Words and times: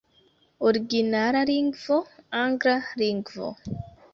Originala 0.69 1.39
lingvo: 1.49 1.97
angla 2.41 2.77
lingvo. 3.03 3.53